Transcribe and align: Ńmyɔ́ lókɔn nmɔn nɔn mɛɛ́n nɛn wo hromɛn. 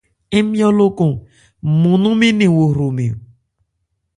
Ńmyɔ́ 0.43 0.69
lókɔn 0.77 1.11
nmɔn 1.69 1.97
nɔn 2.01 2.15
mɛɛ́n 2.19 2.35
nɛn 2.39 2.53
wo 2.55 2.63
hromɛn. 2.71 3.13